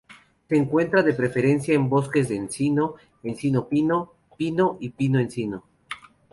Se 0.49 0.57
encuentra 0.57 1.03
de 1.03 1.13
preferencia 1.13 1.75
en 1.75 1.87
bosques 1.87 2.27
de 2.29 2.35
encino, 2.35 2.95
de 3.21 3.29
encino-pino, 3.35 4.13
pino 4.35 4.77
y 4.79 4.89
pino-encino. 4.89 5.63